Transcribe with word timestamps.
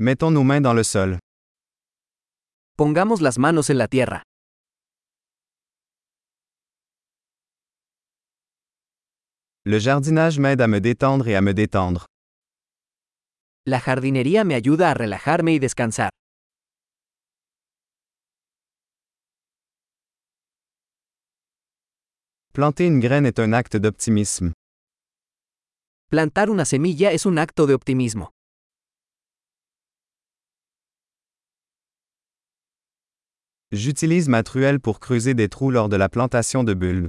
Mettons 0.00 0.30
nos 0.30 0.44
mains 0.44 0.60
dans 0.60 0.74
le 0.74 0.84
sol. 0.84 1.18
Pongamos 2.76 3.20
las 3.20 3.36
manos 3.36 3.68
en 3.68 3.78
la 3.78 3.88
tierra. 3.88 4.22
Le 9.64 9.80
jardinage 9.80 10.38
m'aide 10.38 10.60
à 10.60 10.68
me 10.68 10.78
détendre 10.80 11.26
et 11.26 11.34
à 11.34 11.40
me 11.40 11.52
détendre. 11.52 12.06
La 13.66 13.80
jardinería 13.80 14.44
me 14.44 14.54
ayuda 14.54 14.92
a 14.92 14.94
relajarme 14.94 15.52
y 15.52 15.58
descansar. 15.58 16.10
Planter 22.52 22.86
une 22.86 23.00
graine 23.00 23.26
est 23.26 23.40
un 23.40 23.52
acte 23.52 23.76
d'optimisme. 23.76 24.52
Plantar 26.08 26.50
una 26.50 26.64
semilla 26.64 27.10
es 27.10 27.26
un 27.26 27.38
acto 27.38 27.66
de 27.66 27.74
optimismo. 27.74 28.30
J'utilise 33.70 34.30
ma 34.30 34.42
truelle 34.42 34.80
pour 34.80 34.98
creuser 34.98 35.34
des 35.34 35.50
trous 35.50 35.70
lors 35.70 35.90
de 35.90 35.96
la 35.96 36.08
plantation 36.08 36.64
de 36.64 36.72
bulbes. 36.72 37.08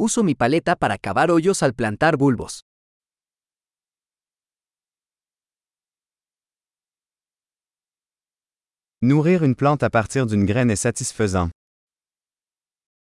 Uso 0.00 0.24
mi 0.24 0.34
paleta 0.34 0.74
para 0.74 0.98
cavar 0.98 1.30
hoyos 1.30 1.62
al 1.62 1.72
plantar 1.72 2.16
bulbos. 2.16 2.62
Nourrir 9.02 9.44
une 9.44 9.54
plante 9.54 9.84
à 9.84 9.88
partir 9.90 10.26
d'une 10.26 10.44
graine 10.44 10.72
est 10.72 10.82
satisfaisant. 10.82 11.50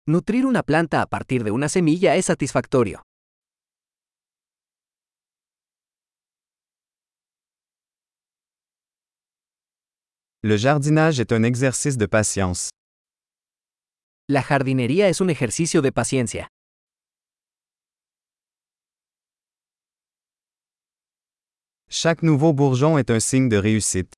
Nutrir 0.08 0.48
una 0.48 0.64
planta 0.64 1.04
a 1.04 1.06
partir 1.06 1.44
de 1.44 1.52
una 1.52 1.70
semilla 1.70 2.16
es 2.16 2.26
satisfactorio. 2.26 3.04
Le 10.44 10.58
jardinage 10.58 11.20
est 11.20 11.32
un 11.34 11.44
exercice 11.44 11.98
de 11.98 12.08
patience. 12.08 12.72
La 14.28 14.42
jardinería 14.42 15.08
es 15.08 15.22
un 15.22 15.30
ejercicio 15.30 15.84
de 15.84 15.92
paciencia. 15.92 16.48
Chaque 21.90 22.24
nouveau 22.24 22.54
bourgeon 22.54 22.98
est 22.98 23.12
un 23.12 23.20
signe 23.20 23.50
de 23.50 23.58
réussite. 23.58 24.16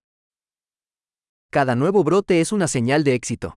Cada 1.51 1.75
nuevo 1.75 2.05
brote 2.05 2.39
es 2.39 2.53
una 2.53 2.69
señal 2.69 3.03
de 3.03 3.15
éxito. 3.15 3.55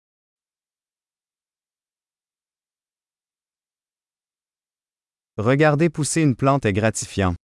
Regarder 5.37 5.91
pousser 5.91 6.23
une 6.23 6.35
plante 6.35 6.65
est 6.65 6.73
gratifiant. 6.73 7.35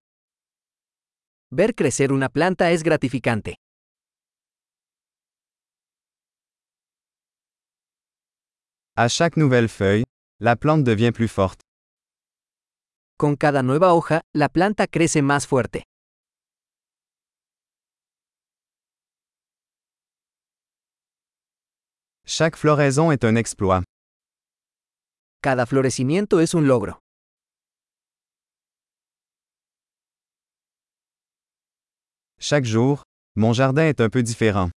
Ver 1.50 1.74
crecer 1.74 2.10
una 2.10 2.30
planta 2.30 2.70
es 2.70 2.82
gratificante. 2.82 3.56
À 9.02 9.08
chaque 9.08 9.38
nouvelle 9.38 9.70
feuille, 9.70 10.04
la 10.40 10.56
plante 10.56 10.84
devient 10.84 11.10
plus 11.10 11.26
forte. 11.26 11.62
Con 13.16 13.34
cada 13.34 13.62
nueva 13.62 13.94
hoja, 13.94 14.20
la 14.34 14.50
planta 14.50 14.86
crece 14.86 15.22
más 15.22 15.46
fuerte. 15.46 15.84
Chaque 22.26 22.58
floraison 22.58 23.10
est 23.10 23.24
un 23.24 23.36
exploit. 23.36 23.84
Cada 25.42 25.64
florecimiento 25.64 26.40
es 26.40 26.52
un 26.52 26.66
logro. 26.66 26.98
Chaque 32.38 32.66
jour, 32.66 33.04
mon 33.34 33.54
jardin 33.54 33.86
est 33.86 34.02
un 34.02 34.10
peu 34.10 34.22
différent. 34.22 34.70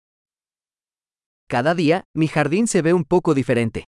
Cada 1.49 1.73
día, 1.73 2.03
mi 2.15 2.27
jardín 2.27 2.67
se 2.67 2.83
ve 2.83 2.93
un 2.93 3.03
poco 3.03 3.33
diferente. 3.33 3.85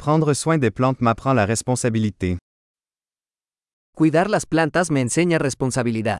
Prendre 0.00 0.32
soin 0.32 0.56
des 0.56 0.70
plantes 0.70 1.02
m'apprend 1.02 1.34
la 1.34 1.44
responsabilité. 1.44 2.38
Cuidar 3.94 4.30
las 4.30 4.46
plantas 4.46 4.90
me 4.90 5.02
enseña 5.02 5.38
responsabilidad. 5.38 6.16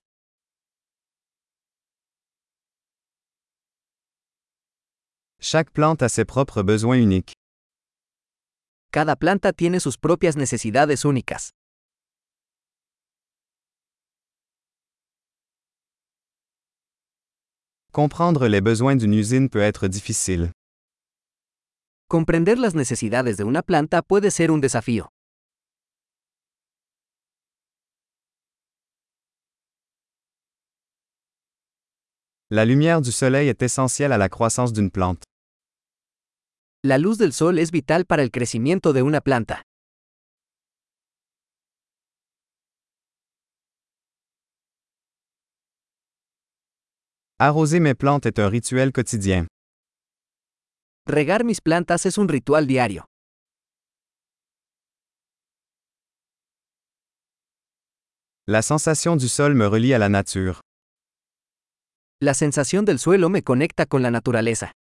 Chaque 5.41 5.71
plante 5.73 6.03
a 6.03 6.11
ses 6.11 6.27
propres 6.27 6.63
besoins 6.63 6.99
uniques. 6.99 7.33
Cada 8.93 9.17
planta 9.17 9.55
tiene 9.55 9.81
sus 9.81 9.97
propias 9.97 10.37
necesidades 10.37 11.07
únicas. 11.07 11.49
Comprendre 17.93 18.47
les 18.47 18.61
besoins 18.61 18.97
d'une 18.97 19.15
usine 19.15 19.49
peut 19.49 19.63
être 19.63 19.89
difficile. 19.89 20.53
Comprender 22.11 22.59
las 22.59 22.75
necesidades 22.75 23.37
de 23.37 23.45
una 23.45 23.63
planta 23.63 24.03
puede 24.03 24.33
ser 24.33 24.51
un 24.51 24.61
desafío. 24.61 25.13
La 32.51 32.65
lumière 32.65 33.01
du 33.01 33.13
soleil 33.13 33.49
est 33.49 33.63
essentielle 33.63 34.11
à 34.11 34.19
la 34.19 34.29
croissance 34.29 34.73
d'une 34.73 34.91
plante. 34.91 35.23
La 36.83 36.99
luz 36.99 37.17
del 37.17 37.33
sol 37.33 37.61
es 37.61 37.71
vital 37.71 38.07
para 38.07 38.25
el 38.25 38.33
crecimiento 38.33 38.93
de 38.93 39.03
una 39.03 39.21
planta. 39.21 39.63
Arroser 47.39 47.79
mes 47.79 47.95
plantes 47.95 48.27
est 48.27 48.41
un 48.41 48.51
rituel 48.51 48.91
quotidien. 48.91 49.47
Regar 51.07 51.45
mis 51.45 51.61
plantas 51.61 52.07
es 52.07 52.19
un 52.19 52.29
ritual 52.29 52.67
diario. 52.67 53.07
La 58.47 58.63
sensation 58.63 59.17
du 59.17 59.29
sol 59.29 59.55
me 59.55 59.69
relie 59.69 59.95
à 59.95 59.99
la 59.99 60.09
nature. 60.09 60.61
La 62.21 62.35
sensación 62.35 62.85
del 62.85 62.99
suelo 62.99 63.29
me 63.31 63.43
conecta 63.43 63.87
con 63.87 64.03
la 64.03 64.11
naturaleza. 64.11 64.73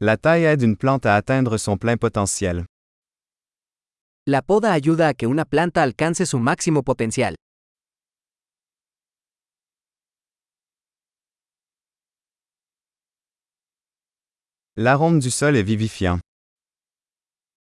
La 0.00 0.16
taille 0.16 0.46
aide 0.46 0.62
une 0.62 0.76
plante 0.76 1.06
à 1.06 1.16
atteindre 1.16 1.58
son 1.58 1.76
plein 1.76 1.96
potentiel. 1.96 2.66
La 4.26 4.42
poda 4.42 4.72
ayuda 4.72 5.08
a 5.08 5.14
que 5.14 5.26
una 5.26 5.44
planta 5.44 5.82
alcance 5.82 6.26
su 6.26 6.38
máximo 6.38 6.82
potencial. 6.82 7.34
L'arôme 14.80 15.18
du 15.18 15.32
sol 15.32 15.56
est 15.56 15.64
vivifiant. 15.64 16.20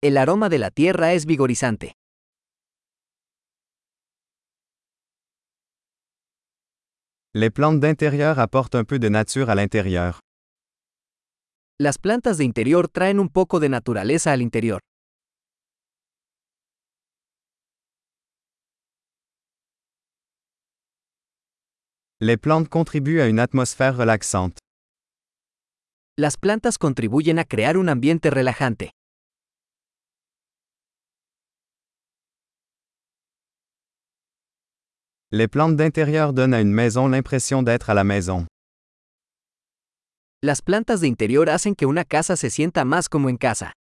El 0.03 0.17
aroma 0.17 0.49
de 0.49 0.57
la 0.57 0.69
tierra 0.69 1.15
es 1.15 1.25
vigorizante. 1.25 1.93
Les 7.33 7.49
plantes 7.49 7.79
d'intérieur 7.79 8.37
apportent 8.37 8.75
un 8.75 8.83
peu 8.83 8.99
de 8.99 9.09
nature 9.09 9.49
à 9.49 9.55
l'intérieur. 9.55 10.19
Las 11.79 11.97
plantas 11.97 12.37
de 12.37 12.43
interior 12.43 12.87
traen 12.87 13.19
un 13.19 13.29
poco 13.29 13.59
de 13.59 13.67
naturaleza 13.67 14.31
al 14.31 14.43
interior. 14.43 14.79
Les 22.19 22.37
plantes 22.37 22.69
contribuent 22.69 23.21
à 23.21 23.27
une 23.27 23.39
atmosphère 23.39 23.97
relaxante. 23.97 24.59
Las 26.17 26.35
plantas 26.35 26.77
contribuyen 26.77 27.39
a 27.39 27.45
crear 27.45 27.77
un 27.77 27.87
ambiente 27.87 28.29
relajante. 28.29 28.91
Les 35.31 35.47
plantes 35.47 35.77
d'intérieur 35.77 36.33
donnent 36.33 36.53
à 36.53 36.59
une 36.59 36.73
maison 36.73 37.07
l'impression 37.07 37.63
d'être 37.63 37.89
à 37.89 37.93
la 37.93 38.03
maison. 38.03 38.45
Las 40.43 40.61
plantas 40.61 40.99
de 40.99 41.07
interior 41.07 41.49
hacen 41.49 41.75
que 41.75 41.85
una 41.85 42.03
casa 42.03 42.35
se 42.35 42.49
sienta 42.49 42.83
más 42.83 43.07
como 43.07 43.29
en 43.29 43.37
casa. 43.37 43.71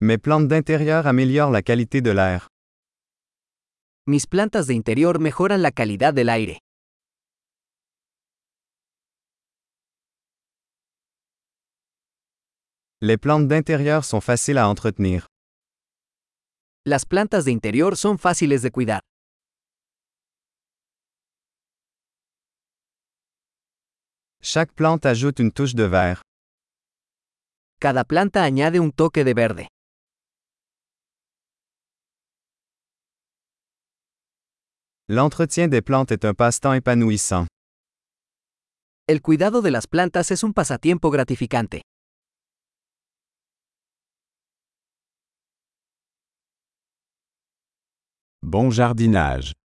Mes 0.00 0.18
plantes 0.18 0.48
d'intérieur 0.48 1.06
améliorent 1.06 1.50
la 1.50 1.62
qualité 1.62 2.00
de 2.00 2.12
l'air. 2.12 2.53
Mis 4.06 4.26
plantas 4.26 4.66
de 4.66 4.74
interior 4.74 5.18
mejoran 5.18 5.62
la 5.62 5.72
calidad 5.72 6.12
del 6.12 6.28
aire. 6.28 6.58
Les 13.00 13.16
plantes 13.16 13.48
d'intérieur 13.48 14.04
sont 14.04 14.20
faciles 14.20 14.58
à 14.58 14.68
entretenir. 14.68 15.26
Las 16.84 17.06
plantas 17.06 17.46
de 17.46 17.52
interior 17.52 17.96
son 17.96 18.18
fáciles 18.18 18.60
de 18.60 18.70
cuidar. 18.70 19.00
Chaque 24.42 24.74
plante 24.74 25.06
ajoute 25.06 25.40
une 25.40 25.50
touche 25.50 25.74
de 25.74 25.84
vert. 25.84 26.20
Cada 27.80 28.04
planta 28.04 28.44
añade 28.44 28.78
un 28.78 28.90
toque 28.90 29.24
de 29.24 29.32
verde. 29.32 29.68
L'entretien 35.06 35.68
des 35.68 35.82
plantes 35.82 36.12
est 36.12 36.24
un 36.24 36.32
passe-temps 36.32 36.72
épanouissant. 36.72 37.46
El 39.06 39.20
cuidado 39.20 39.60
de 39.60 39.70
las 39.70 39.86
plantas 39.86 40.30
es 40.30 40.42
un 40.42 40.54
pasatiempo 40.54 41.10
gratificante. 41.10 41.82
Bon 48.42 48.70
jardinage. 48.70 49.52